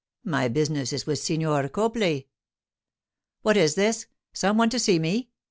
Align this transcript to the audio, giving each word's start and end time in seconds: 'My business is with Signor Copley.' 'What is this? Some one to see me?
'My 0.23 0.47
business 0.47 0.91
is 0.93 1.05
with 1.05 1.19
Signor 1.19 1.69
Copley.' 1.69 2.27
'What 3.43 3.55
is 3.55 3.75
this? 3.75 4.07
Some 4.33 4.57
one 4.57 4.71
to 4.71 4.79
see 4.79 4.97
me? 4.97 5.29